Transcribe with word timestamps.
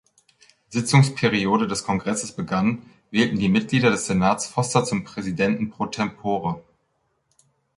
Sitzungsperiode 0.69 1.67
des 1.67 1.83
Kongresses 1.83 2.31
begann, 2.31 2.81
wählten 3.11 3.37
die 3.37 3.49
Mitglieder 3.49 3.91
des 3.91 4.07
Senats 4.07 4.47
Foster 4.47 4.83
zum 4.83 5.03
Präsidenten 5.03 5.69
pro 5.69 5.85
tempore. 5.85 6.63